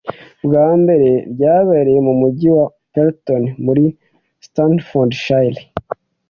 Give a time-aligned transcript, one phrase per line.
[0.45, 3.85] Bwa mbere ryabereye mu Mujyi wa Perton muri
[4.45, 5.59] Staffordshire